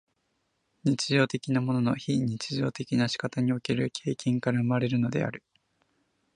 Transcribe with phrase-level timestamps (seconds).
[0.83, 5.43] 日常的なものの非日常的な仕方における経験から生まれるのである。